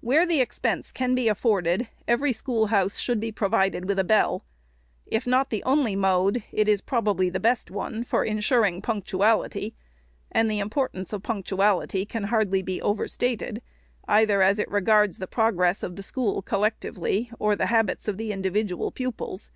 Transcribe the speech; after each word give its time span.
Where 0.00 0.24
the 0.24 0.40
expense 0.40 0.90
can 0.90 1.14
be 1.14 1.28
afforded, 1.28 1.86
every 2.08 2.32
schoolhouse 2.32 2.98
should 2.98 3.20
be 3.20 3.30
provided 3.30 3.84
with 3.84 3.98
a 3.98 4.02
bell. 4.02 4.46
If 5.04 5.26
not 5.26 5.50
the 5.50 5.62
only 5.64 5.94
mode, 5.94 6.42
it 6.52 6.68
is 6.70 6.80
probably 6.80 7.28
the 7.28 7.38
best 7.38 7.70
one 7.70 8.02
for 8.02 8.24
insuring 8.24 8.80
punctuality; 8.80 9.74
and 10.30 10.50
the 10.50 10.58
importance 10.58 11.12
of 11.12 11.22
punctuality 11.22 12.06
can 12.06 12.24
hardly 12.32 12.62
be 12.62 12.80
overstated, 12.80 13.60
ON 14.08 14.22
SCHOOLHOUSES. 14.24 14.28
487 14.30 14.32
either 14.32 14.42
as 14.42 14.58
it 14.58 14.74
regards 14.74 15.18
the 15.18 15.26
progress 15.26 15.82
of 15.82 15.96
the 15.96 16.02
school 16.02 16.40
collectively, 16.40 17.30
or 17.38 17.54
the 17.54 17.66
habits 17.66 18.08
of 18.08 18.16
the 18.16 18.32
individual 18.32 18.90
pupils. 18.90 19.50